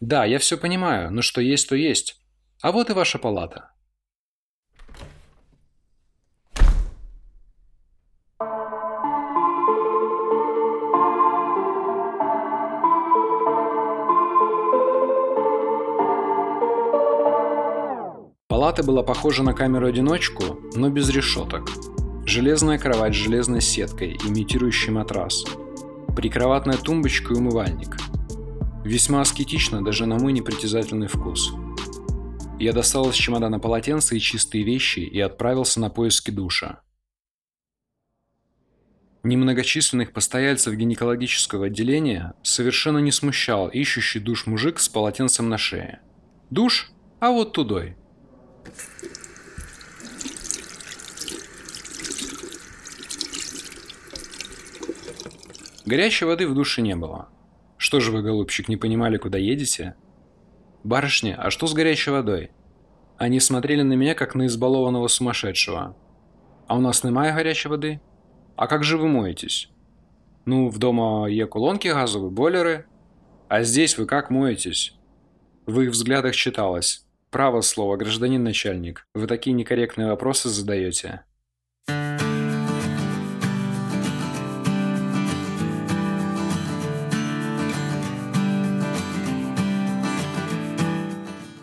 Да, 0.00 0.26
я 0.26 0.38
все 0.38 0.58
понимаю, 0.58 1.10
но 1.10 1.22
что 1.22 1.40
есть, 1.40 1.68
то 1.68 1.74
есть. 1.74 2.20
А 2.60 2.70
вот 2.70 2.90
и 2.90 2.92
ваша 2.92 3.18
палата. 3.18 3.70
Палата 18.66 18.82
была 18.82 19.04
похожа 19.04 19.44
на 19.44 19.54
камеру-одиночку, 19.54 20.58
но 20.74 20.90
без 20.90 21.08
решеток. 21.08 21.70
Железная 22.26 22.80
кровать 22.80 23.14
с 23.14 23.16
железной 23.16 23.60
сеткой, 23.60 24.18
имитирующей 24.26 24.90
матрас. 24.90 25.44
Прикроватная 26.16 26.76
тумбочка 26.76 27.32
и 27.32 27.36
умывальник. 27.36 27.96
Весьма 28.84 29.20
аскетично 29.20 29.84
даже 29.84 30.06
на 30.06 30.18
мой 30.18 30.32
непритязательный 30.32 31.06
вкус. 31.06 31.52
Я 32.58 32.72
достал 32.72 33.08
из 33.08 33.14
чемодана 33.14 33.60
полотенце 33.60 34.16
и 34.16 34.20
чистые 34.20 34.64
вещи 34.64 34.98
и 34.98 35.20
отправился 35.20 35.78
на 35.78 35.88
поиски 35.88 36.32
душа. 36.32 36.80
Немногочисленных 39.22 40.12
постояльцев 40.12 40.74
гинекологического 40.74 41.66
отделения 41.66 42.34
совершенно 42.42 42.98
не 42.98 43.12
смущал 43.12 43.68
ищущий 43.68 44.18
душ 44.18 44.46
мужик 44.46 44.80
с 44.80 44.88
полотенцем 44.88 45.48
на 45.48 45.56
шее. 45.56 46.00
Душ? 46.50 46.90
А 47.20 47.30
вот 47.30 47.52
тудой. 47.52 47.96
Горячей 55.86 56.24
воды 56.24 56.48
в 56.48 56.54
душе 56.54 56.82
не 56.82 56.96
было. 56.96 57.28
Что 57.76 58.00
же 58.00 58.10
вы, 58.10 58.22
голубчик, 58.22 58.68
не 58.68 58.76
понимали, 58.76 59.18
куда 59.18 59.38
едете? 59.38 59.94
Барышня, 60.82 61.36
а 61.38 61.50
что 61.50 61.68
с 61.68 61.74
горячей 61.74 62.10
водой? 62.10 62.50
Они 63.18 63.38
смотрели 63.38 63.82
на 63.82 63.92
меня, 63.92 64.14
как 64.14 64.34
на 64.34 64.46
избалованного 64.46 65.06
сумасшедшего. 65.06 65.94
А 66.66 66.76
у 66.76 66.80
нас 66.80 67.04
немає 67.04 67.32
горячей 67.32 67.68
воды? 67.68 68.00
А 68.56 68.66
как 68.66 68.82
же 68.82 68.98
вы 68.98 69.06
моетесь? 69.06 69.70
Ну, 70.44 70.68
в 70.68 70.78
дома 70.78 71.28
є 71.28 71.46
колонки 71.46 71.86
газовые, 71.86 72.30
бойлеры. 72.30 72.84
А 73.48 73.62
здесь 73.62 73.96
вы 73.96 74.06
как 74.06 74.30
моетесь? 74.30 74.96
В 75.66 75.80
их 75.80 75.90
взглядах 75.90 76.34
читалось. 76.34 77.05
Право 77.36 77.60
слово, 77.60 77.98
гражданин 77.98 78.42
начальник. 78.42 79.06
Вы 79.14 79.26
такие 79.26 79.52
некорректные 79.52 80.08
вопросы 80.08 80.48
задаете. 80.48 81.20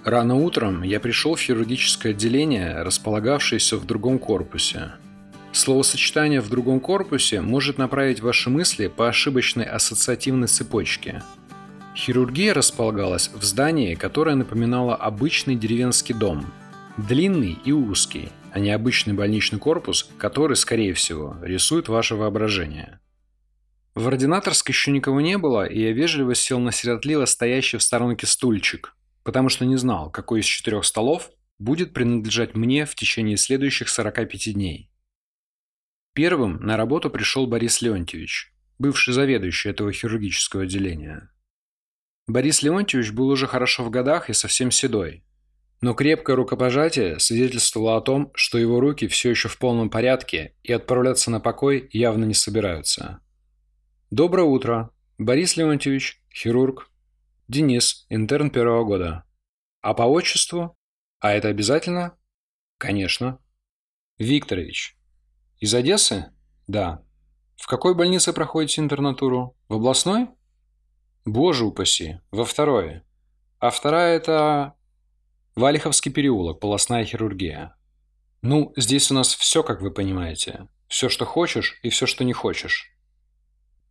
Рано 0.04 0.36
утром 0.36 0.84
я 0.84 1.00
пришел 1.00 1.34
в 1.34 1.40
хирургическое 1.40 2.12
отделение, 2.12 2.84
располагавшееся 2.84 3.78
в 3.78 3.88
другом 3.88 4.20
корпусе. 4.20 4.92
Словосочетание 5.54 6.42
«в 6.42 6.50
другом 6.50 6.80
корпусе» 6.80 7.42
может 7.42 7.80
направить 7.80 8.20
ваши 8.20 8.52
мысли 8.52 8.86
по 8.86 9.10
ошибочной 9.10 9.66
ассоциативной 9.66 10.48
цепочке. 10.48 11.24
Хирургия 11.96 12.54
располагалась 12.54 13.30
в 13.34 13.44
здании, 13.44 13.96
которое 13.96 14.36
напоминало 14.36 14.96
обычный 14.96 15.56
деревенский 15.56 16.16
дом. 16.16 16.52
Длинный 16.98 17.58
и 17.66 17.72
узкий, 17.72 18.30
а 18.52 18.60
не 18.60 18.72
обычный 18.72 19.14
больничный 19.14 19.60
корпус, 19.60 20.10
который, 20.18 20.56
скорее 20.56 20.94
всего, 20.94 21.38
рисует 21.42 21.88
ваше 21.88 22.16
воображение. 22.16 23.00
В 23.96 24.08
ординаторской 24.08 24.74
еще 24.74 24.92
никого 24.92 25.22
не 25.22 25.38
было, 25.38 25.66
и 25.66 25.80
я 25.80 25.92
вежливо 25.92 26.36
сел 26.36 26.60
на 26.60 26.72
сиротливо 26.72 27.26
стоящий 27.26 27.78
в 27.78 27.84
сторонке 27.84 28.28
стульчик– 28.28 28.96
потому 29.24 29.50
что 29.50 29.66
не 29.66 29.78
знал, 29.78 30.12
какой 30.12 30.42
из 30.42 30.46
четырех 30.46 30.86
столов 30.86 31.32
будет 31.58 31.94
принадлежать 31.94 32.56
мне 32.56 32.86
в 32.86 32.96
течение 32.96 33.38
следующих 33.38 33.90
45 33.90 34.54
дней. 34.54 34.90
Первым 36.14 36.58
на 36.58 36.78
работу 36.78 37.10
пришел 37.10 37.48
Борис 37.48 37.82
Леонтьевич, 37.82 38.54
бывший 38.78 39.14
заведующий 39.14 39.70
этого 39.70 39.92
хирургического 39.92 40.64
отделения. 40.64 41.30
Борис 42.28 42.62
Леонтьевич 42.64 43.12
был 43.12 43.28
уже 43.28 43.48
хорошо 43.48 43.84
в 43.84 43.90
годах 43.90 44.30
и 44.30 44.34
совсем 44.34 44.72
седой, 44.72 45.24
но 45.82 45.94
крепкое 45.94 46.36
рукопожатие 46.36 47.20
свидетельствовало 47.20 47.98
о 47.98 48.02
том, 48.02 48.32
что 48.34 48.58
его 48.58 48.80
руки 48.80 49.08
все 49.08 49.30
еще 49.30 49.50
в 49.50 49.58
полном 49.58 49.90
порядке 49.90 50.56
и 50.64 50.72
отправляться 50.72 51.32
на 51.32 51.40
покой 51.40 51.90
явно 51.92 52.26
не 52.26 52.34
собираются. 52.34 53.20
«Доброе 54.10 54.44
утро, 54.46 54.92
Борис 55.18 55.58
Леонтьевич, 55.58 56.22
хирург», 56.34 56.90
Денис, 57.50 58.06
интерн 58.10 58.50
первого 58.50 58.86
года. 58.86 59.26
А 59.82 59.94
по 59.94 60.04
отчеству? 60.04 60.78
А 61.20 61.34
это 61.34 61.50
обязательно? 61.50 62.18
Конечно. 62.78 63.40
Викторович. 64.18 64.98
Из 65.60 65.74
Одессы? 65.74 66.32
Да. 66.68 67.04
В 67.58 67.68
какой 67.68 67.96
больнице 67.96 68.32
проходите 68.32 68.82
интернатуру? 68.82 69.58
В 69.68 69.76
областной? 69.76 70.30
Боже 71.26 71.66
упаси, 71.66 72.20
во 72.32 72.46
второе. 72.46 73.04
А 73.60 73.70
вторая 73.70 74.16
это... 74.16 74.74
Валиховский 75.56 76.12
переулок, 76.12 76.60
полостная 76.60 77.06
хирургия. 77.06 77.76
Ну, 78.42 78.74
здесь 78.76 79.12
у 79.12 79.14
нас 79.14 79.36
все, 79.36 79.64
как 79.64 79.82
вы 79.82 79.92
понимаете. 79.92 80.68
Все, 80.88 81.10
что 81.10 81.26
хочешь, 81.26 81.80
и 81.84 81.90
все, 81.90 82.06
что 82.06 82.24
не 82.24 82.34
хочешь. 82.34 82.92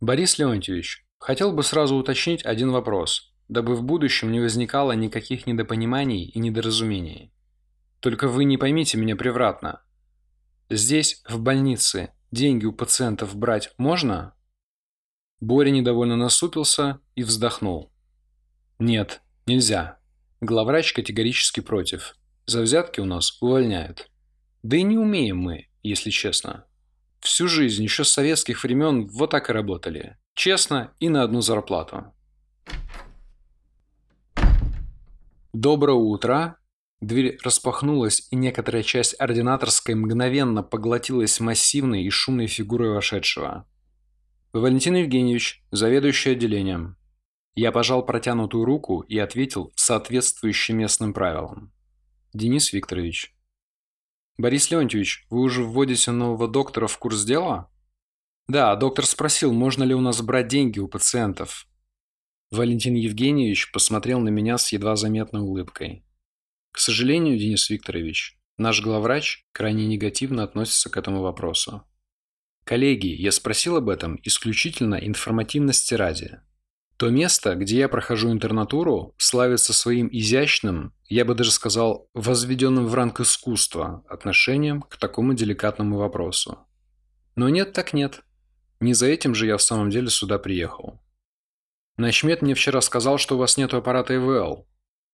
Борис 0.01 0.37
Леонтьевич, 0.37 1.05
хотел 1.17 1.53
бы 1.53 1.63
сразу 1.63 1.95
уточнить 1.95 2.45
один 2.45 2.71
вопрос 2.71 3.33
дабы 3.47 3.75
в 3.75 3.83
будущем 3.83 4.31
не 4.31 4.39
возникало 4.39 4.93
никаких 4.93 5.45
недопониманий 5.47 6.25
и 6.25 6.39
недоразумений. 6.39 7.31
Только 7.99 8.27
вы 8.27 8.45
не 8.45 8.57
поймите 8.57 8.97
меня 8.97 9.15
превратно. 9.15 9.81
Здесь, 10.69 11.21
в 11.27 11.39
больнице, 11.39 12.13
деньги 12.31 12.65
у 12.65 12.73
пациентов 12.73 13.35
брать 13.35 13.71
можно? 13.77 14.33
Боря 15.43 15.71
недовольно 15.71 16.15
насупился 16.15 17.01
и 17.15 17.23
вздохнул. 17.23 17.91
Нет, 18.79 19.21
нельзя. 19.45 19.99
Главврач 20.39 20.93
категорически 20.93 21.59
против. 21.59 22.15
За 22.45 22.61
взятки 22.61 23.01
у 23.01 23.05
нас 23.05 23.41
увольняют. 23.41 24.09
Да 24.63 24.77
и 24.77 24.83
не 24.83 24.97
умеем 24.97 25.39
мы, 25.39 25.67
если 25.81 26.11
честно. 26.11 26.63
Всю 27.19 27.49
жизнь, 27.49 27.83
еще 27.83 28.05
с 28.05 28.13
советских 28.13 28.63
времен, 28.63 29.05
вот 29.07 29.31
так 29.31 29.49
и 29.49 29.53
работали. 29.53 30.15
Честно 30.33 30.93
и 31.01 31.09
на 31.09 31.23
одну 31.23 31.41
зарплату. 31.41 32.05
«Доброе 35.51 35.97
утро!» 35.97 36.55
Дверь 37.01 37.37
распахнулась, 37.43 38.29
и 38.31 38.37
некоторая 38.37 38.81
часть 38.81 39.19
ординаторской 39.19 39.93
мгновенно 39.93 40.63
поглотилась 40.63 41.41
массивной 41.41 42.03
и 42.03 42.09
шумной 42.09 42.47
фигурой 42.47 42.91
вошедшего. 42.91 43.67
«Валентин 44.53 44.95
Евгеньевич, 44.95 45.63
заведующий 45.71 46.31
отделением». 46.31 46.97
Я 47.55 47.71
пожал 47.71 48.05
протянутую 48.05 48.65
руку 48.65 49.01
и 49.01 49.17
ответил 49.17 49.73
соответствующим 49.75 50.77
местным 50.77 51.13
правилам. 51.13 51.73
«Денис 52.33 52.71
Викторович». 52.71 53.35
«Борис 54.37 54.71
Леонтьевич, 54.71 55.27
вы 55.29 55.41
уже 55.41 55.63
вводите 55.63 56.11
нового 56.11 56.47
доктора 56.47 56.87
в 56.87 56.97
курс 56.97 57.23
дела?» 57.25 57.69
«Да, 58.47 58.75
доктор 58.75 59.05
спросил, 59.05 59.53
можно 59.53 59.83
ли 59.83 59.93
у 59.93 60.01
нас 60.01 60.21
брать 60.21 60.47
деньги 60.47 60.79
у 60.79 60.87
пациентов. 60.87 61.67
Валентин 62.53 62.93
Евгеньевич 62.93 63.71
посмотрел 63.71 64.19
на 64.19 64.29
меня 64.29 64.59
с 64.59 64.71
едва 64.71 64.95
заметной 64.95 65.41
улыбкой. 65.41 66.05
К 66.71 66.77
сожалению, 66.77 67.35
Денис 67.39 67.67
Викторович, 67.67 68.37
наш 68.57 68.79
главврач 68.79 69.47
крайне 69.51 69.87
негативно 69.87 70.43
относится 70.43 70.91
к 70.91 70.97
этому 70.97 71.21
вопросу. 71.21 71.83
Коллеги, 72.63 73.07
я 73.07 73.31
спросил 73.31 73.75
об 73.75 73.89
этом 73.89 74.19
исключительно 74.23 74.95
информативности 74.95 75.93
ради. 75.95 76.39
То 76.97 77.09
место, 77.09 77.55
где 77.55 77.79
я 77.79 77.89
прохожу 77.89 78.31
интернатуру, 78.31 79.13
славится 79.17 79.73
своим 79.73 80.07
изящным, 80.11 80.93
я 81.07 81.25
бы 81.25 81.35
даже 81.35 81.51
сказал, 81.51 82.09
возведенным 82.13 82.87
в 82.87 82.93
ранг 82.93 83.19
искусства 83.19 84.03
отношением 84.07 84.81
к 84.83 84.97
такому 84.97 85.33
деликатному 85.33 85.97
вопросу. 85.97 86.59
Но 87.35 87.49
нет 87.49 87.73
так 87.73 87.93
нет. 87.93 88.21
Не 88.79 88.93
за 88.93 89.07
этим 89.07 89.35
же 89.35 89.47
я 89.47 89.57
в 89.57 89.61
самом 89.61 89.89
деле 89.89 90.09
сюда 90.09 90.37
приехал. 90.37 91.01
Начмет 91.97 92.41
мне 92.41 92.53
вчера 92.53 92.79
сказал, 92.81 93.17
что 93.17 93.35
у 93.35 93.37
вас 93.37 93.57
нет 93.57 93.73
аппарата 93.73 94.15
ИВЛ. 94.15 94.67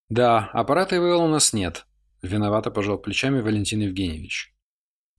Да, 0.10 0.50
аппарата 0.54 0.98
ИВЛ 0.98 1.24
у 1.24 1.28
нас 1.28 1.54
нет. 1.54 1.86
Виновато 2.22 2.72
пожал 2.72 2.98
плечами 2.98 3.42
Валентин 3.42 3.80
Евгеньевич. 3.80 4.54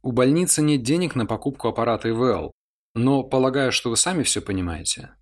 У 0.03 0.13
больницы 0.13 0.63
нет 0.63 0.83
денег 0.83 1.15
на 1.15 1.27
покупку 1.27 1.69
аппарата 1.69 2.09
ИВЛ, 2.09 2.53
но 2.95 3.23
полагаю, 3.23 3.71
что 3.71 3.91
вы 3.91 3.97
сами 3.97 4.23
все 4.23 4.41
понимаете. 4.41 5.15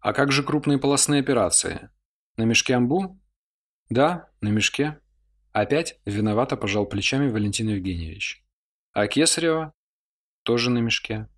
А 0.00 0.12
как 0.12 0.32
же 0.32 0.42
крупные 0.42 0.78
полостные 0.78 1.20
операции? 1.20 1.90
На 2.36 2.44
мешке 2.44 2.74
амбу? 2.74 3.20
Да, 3.90 4.30
на 4.40 4.48
мешке. 4.48 4.98
Опять 5.52 6.00
виновато 6.06 6.56
пожал 6.56 6.86
плечами 6.86 7.30
Валентин 7.30 7.68
Евгеньевич. 7.68 8.42
А 8.94 9.06
Кесарева? 9.06 9.72
Тоже 10.42 10.70
на 10.70 10.78
мешке. 10.78 11.28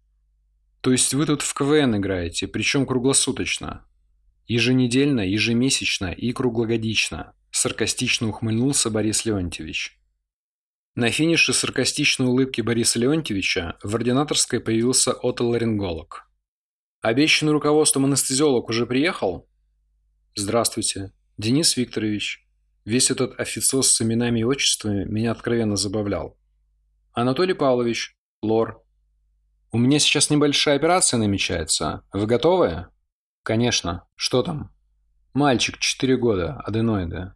То 0.81 0.93
есть 0.93 1.13
вы 1.13 1.27
тут 1.27 1.43
в 1.43 1.53
КВН 1.55 1.97
играете, 1.97 2.47
причем 2.47 2.87
круглосуточно? 2.87 3.85
Еженедельно, 4.47 5.21
ежемесячно 5.21 6.13
и 6.13 6.33
круглогодично, 6.33 7.35
саркастично 7.51 8.29
ухмыльнулся 8.29 8.91
Борис 8.91 9.25
Леонтьевич. 9.25 9.99
На 10.97 11.11
финише 11.11 11.53
саркастичной 11.53 12.29
улыбки 12.29 12.61
Бориса 12.61 13.01
Леонтьевича 13.01 13.77
в 13.83 13.97
ординаторской 13.97 14.61
появился 14.61 15.13
отоларинголог. 15.13 16.31
Обещанный 17.01 17.51
руководством 17.51 18.05
анестезиолог 18.05 18.69
уже 18.69 18.87
приехал? 18.87 19.49
Здравствуйте, 20.37 21.13
Денис 21.37 21.77
Викторович. 21.77 22.47
Весь 22.85 23.11
этот 23.11 23.41
официоз 23.41 23.91
с 23.91 24.03
именами 24.03 24.41
и 24.41 24.45
отчествами 24.45 25.05
меня 25.05 25.33
откровенно 25.33 25.75
забавлял. 25.75 26.39
Анатолий 27.13 27.55
Павлович, 27.55 28.17
лор. 28.41 28.81
У 29.73 29.79
меня 29.79 29.99
сейчас 29.99 30.31
небольшая 30.31 30.77
операция 30.77 31.19
намечается. 31.19 32.05
Вы 32.13 32.27
готовы? 32.27 32.87
Конечно. 33.43 34.07
Что 34.15 34.45
там? 34.45 34.73
Мальчик, 35.33 35.77
4 35.77 36.17
года, 36.19 36.61
аденоиды. 36.61 37.33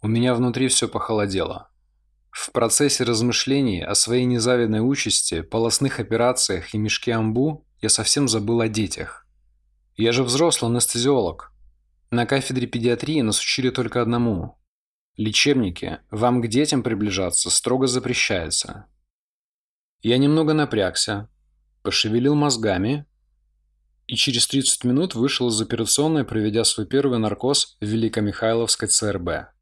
У 0.00 0.08
меня 0.08 0.32
внутри 0.34 0.68
все 0.68 0.88
похолодело. 0.88 1.70
В 2.34 2.50
процессе 2.50 3.04
размышлений 3.04 3.80
о 3.80 3.94
своей 3.94 4.24
незавидной 4.24 4.80
участи, 4.80 5.40
полостных 5.40 6.00
операциях 6.00 6.74
и 6.74 6.78
мешке 6.78 7.12
амбу 7.12 7.64
я 7.80 7.88
совсем 7.88 8.26
забыл 8.26 8.60
о 8.60 8.66
детях. 8.66 9.24
Я 9.96 10.10
же 10.10 10.24
взрослый 10.24 10.68
анестезиолог. 10.68 11.52
На 12.10 12.26
кафедре 12.26 12.66
педиатрии 12.66 13.20
нас 13.20 13.38
учили 13.38 13.70
только 13.70 14.02
одному. 14.02 14.58
Лечебники, 15.16 16.00
вам 16.10 16.42
к 16.42 16.48
детям 16.48 16.82
приближаться 16.82 17.50
строго 17.50 17.86
запрещается. 17.86 18.86
Я 20.02 20.18
немного 20.18 20.54
напрягся, 20.54 21.28
пошевелил 21.84 22.34
мозгами 22.34 23.06
и 24.08 24.16
через 24.16 24.48
30 24.48 24.82
минут 24.82 25.14
вышел 25.14 25.50
из 25.50 25.60
операционной, 25.60 26.24
проведя 26.24 26.64
свой 26.64 26.88
первый 26.88 27.20
наркоз 27.20 27.76
в 27.80 27.84
Великомихайловской 27.84 28.88
ЦРБ. 28.88 29.54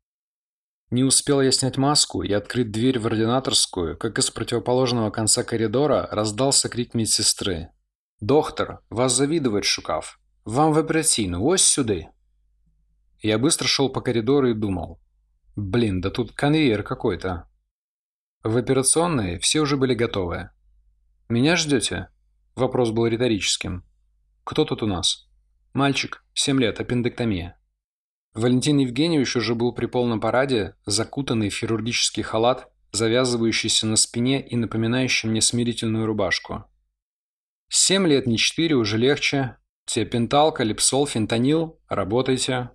Не 0.92 1.04
успел 1.04 1.40
я 1.40 1.50
снять 1.52 1.78
маску 1.78 2.22
и 2.22 2.30
открыть 2.34 2.70
дверь 2.70 2.98
в 2.98 3.06
ординаторскую, 3.06 3.96
как 3.96 4.18
из 4.18 4.30
противоположного 4.30 5.08
конца 5.10 5.42
коридора 5.42 6.06
раздался 6.12 6.68
крик 6.68 6.92
медсестры. 6.92 7.70
«Доктор, 8.20 8.82
вас 8.90 9.14
завидует 9.16 9.64
Шукав. 9.64 10.20
Вам 10.44 10.74
в 10.74 10.78
операцийную, 10.78 11.42
ось 11.42 11.64
сюда!» 11.64 12.12
Я 13.22 13.38
быстро 13.38 13.66
шел 13.66 13.88
по 13.88 14.02
коридору 14.02 14.50
и 14.50 14.54
думал. 14.54 15.00
«Блин, 15.56 16.02
да 16.02 16.10
тут 16.10 16.32
конвейер 16.32 16.82
какой-то». 16.82 17.48
В 18.44 18.54
операционной 18.58 19.38
все 19.38 19.60
уже 19.60 19.78
были 19.78 19.94
готовы. 19.94 20.50
«Меня 21.30 21.56
ждете?» 21.56 22.10
Вопрос 22.54 22.90
был 22.90 23.06
риторическим. 23.06 23.82
Кто 24.44 24.66
тут 24.66 24.82
у 24.82 24.86
нас? 24.86 25.26
Мальчик, 25.72 26.22
7 26.34 26.60
лет, 26.60 26.80
аппендэктомия. 26.80 27.56
Валентин 28.34 28.78
Евгеньевич 28.78 29.36
уже 29.36 29.54
был 29.54 29.72
при 29.72 29.84
полном 29.84 30.18
параде, 30.18 30.74
закутанный 30.86 31.50
в 31.50 31.54
хирургический 31.54 32.22
халат, 32.22 32.72
завязывающийся 32.90 33.86
на 33.86 33.96
спине 33.96 34.40
и 34.46 34.56
напоминающий 34.56 35.28
мне 35.28 35.42
смирительную 35.42 36.06
рубашку. 36.06 36.64
Семь 37.68 38.06
лет, 38.06 38.26
не 38.26 38.38
четыре, 38.38 38.74
уже 38.74 38.96
легче. 38.96 39.56
Тиопентал, 39.84 40.52
калипсол, 40.52 41.06
фентанил. 41.06 41.78
Работайте. 41.88 42.70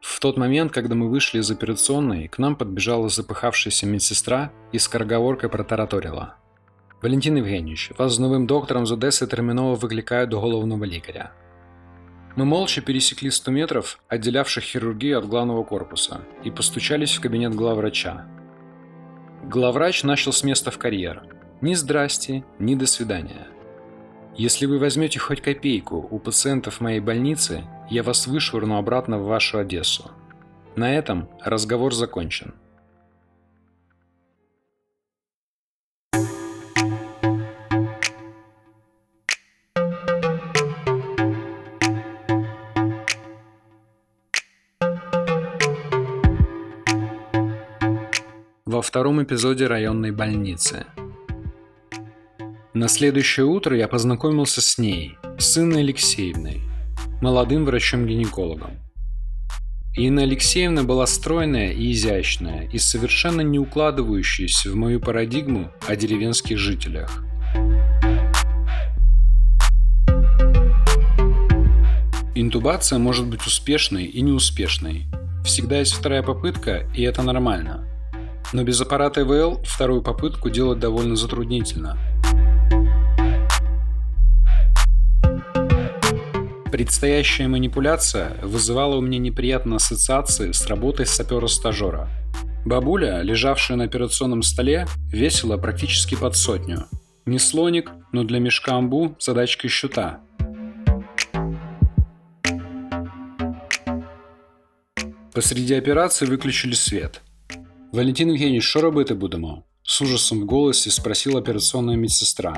В 0.00 0.20
тот 0.20 0.36
момент, 0.36 0.70
когда 0.70 0.94
мы 0.94 1.08
вышли 1.08 1.40
из 1.40 1.50
операционной, 1.50 2.28
к 2.28 2.38
нам 2.38 2.54
подбежала 2.54 3.08
запыхавшаяся 3.08 3.86
медсестра 3.86 4.52
и 4.70 4.78
скороговоркой 4.78 5.48
протараторила. 5.48 6.41
«Валентин 7.02 7.36
Евгеньевич, 7.36 7.90
вас 7.98 8.14
с 8.14 8.20
новым 8.20 8.46
доктором 8.46 8.86
з 8.86 8.92
Одеси 8.92 9.26
терміново 9.26 9.74
викликають 9.74 10.30
до 10.30 10.40
головного 10.40 10.86
лікаря». 10.86 11.32
Мы 12.36 12.44
молча 12.44 12.80
пересекли 12.80 13.30
100 13.30 13.50
метров, 13.50 13.98
отделявших 14.08 14.64
хирургию 14.64 15.18
от 15.18 15.26
главного 15.26 15.64
корпуса, 15.64 16.20
и 16.46 16.50
постучались 16.50 17.14
в 17.14 17.20
кабинет 17.20 17.54
главврача. 17.54 18.24
Главврач 19.44 20.04
начал 20.04 20.32
с 20.32 20.44
места 20.44 20.70
в 20.70 20.78
карьер. 20.78 21.22
Ни 21.60 21.74
здрасте, 21.74 22.44
ни 22.58 22.74
до 22.74 22.86
свидания. 22.86 23.48
Если 24.34 24.64
вы 24.64 24.78
возьмете 24.78 25.18
хоть 25.18 25.42
копейку 25.42 26.08
у 26.10 26.18
пациентов 26.18 26.80
моей 26.80 27.00
больницы, 27.00 27.64
я 27.90 28.02
вас 28.02 28.26
вышвырну 28.26 28.78
обратно 28.78 29.18
в 29.18 29.26
вашу 29.26 29.58
Одессу. 29.58 30.10
На 30.74 30.94
этом 30.94 31.28
разговор 31.44 31.92
закончен. 31.92 32.54
Во 48.82 48.84
втором 48.84 49.22
эпизоде 49.22 49.68
районной 49.68 50.10
больницы. 50.10 50.86
На 52.74 52.88
следующее 52.88 53.46
утро 53.46 53.76
я 53.76 53.86
познакомился 53.86 54.60
с 54.60 54.76
ней, 54.76 55.16
с 55.38 55.56
Алексеевной, 55.56 56.62
молодым 57.20 57.64
врачом-гинекологом. 57.64 58.80
Инна 59.96 60.22
Алексеевна 60.22 60.82
была 60.82 61.06
стройная 61.06 61.70
и 61.70 61.92
изящная, 61.92 62.68
и 62.72 62.78
совершенно 62.78 63.42
не 63.42 63.60
укладывающаяся 63.60 64.72
в 64.72 64.74
мою 64.74 64.98
парадигму 64.98 65.70
о 65.86 65.94
деревенских 65.94 66.58
жителях. 66.58 67.22
Интубация 72.34 72.98
может 72.98 73.28
быть 73.28 73.46
успешной 73.46 74.06
и 74.06 74.22
неуспешной. 74.22 75.06
Всегда 75.44 75.78
есть 75.78 75.92
вторая 75.92 76.24
попытка, 76.24 76.90
и 76.96 77.02
это 77.02 77.22
нормально. 77.22 77.88
Но 78.52 78.64
без 78.64 78.80
аппарата 78.80 79.22
ИВЛ 79.22 79.62
вторую 79.64 80.02
попытку 80.02 80.50
делать 80.50 80.78
довольно 80.78 81.16
затруднительно– 81.16 81.98
Предстоящая 86.72 87.48
манипуляция 87.48 88.38
вызывала 88.40 88.96
у 88.96 89.02
меня 89.02 89.18
неприятные 89.18 89.76
ассоциации 89.76 90.52
с 90.52 90.66
работой 90.66 91.04
сапера-стажера. 91.04 92.08
Бабуля, 92.64 93.20
лежавшая 93.20 93.76
на 93.76 93.84
операционном 93.84 94.42
столе, 94.42 94.86
весила 95.12 95.58
практически 95.58 96.14
под 96.14 96.34
сотню. 96.34 96.86
Не 97.26 97.38
слоник, 97.38 97.90
но 98.12 98.24
для 98.24 98.40
мешка 98.40 98.74
амбу 98.74 99.14
задачка 99.20 99.68
щута. 99.68 100.20
Посреди 105.34 105.74
операции 105.74 106.24
выключили 106.24 106.72
свет. 106.72 107.20
«Валентин 107.92 108.28
Евгеньевич, 108.28 108.64
що 108.64 108.80
робити 108.80 109.14
будемо?» 109.14 109.62
С 109.82 110.02
ужасом 110.02 110.40
в 110.40 110.46
голосе 110.46 110.90
спросила 110.90 111.40
операционная 111.40 111.96
медсестра. 111.96 112.56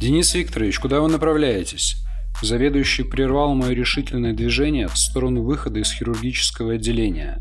«Денис 0.00 0.34
Викторович, 0.34 0.78
куда 0.78 1.00
вы 1.00 1.08
направляетесь?» 1.08 1.96
Заведующий 2.42 3.02
прервал 3.02 3.54
мое 3.54 3.74
решительное 3.74 4.32
движение 4.32 4.86
в 4.86 4.96
сторону 4.96 5.42
выхода 5.42 5.80
из 5.80 5.92
хирургического 5.92 6.74
отделения. 6.74 7.38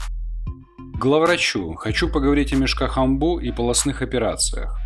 «Главврачу, 0.99 1.73
хочу 1.73 2.09
поговорить 2.09 2.53
о 2.53 2.55
мешках 2.55 2.97
амбу 2.97 3.39
и 3.39 3.51
полостных 3.51 4.01
операциях». 4.01 4.82